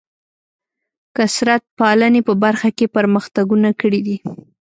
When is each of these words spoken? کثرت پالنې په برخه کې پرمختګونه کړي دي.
کثرت 1.17 1.63
پالنې 1.77 2.21
په 2.27 2.33
برخه 2.43 2.69
کې 2.77 2.91
پرمختګونه 2.95 3.69
کړي 3.81 4.01
دي. 4.07 4.17